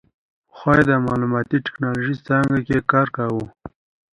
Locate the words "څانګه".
2.27-2.59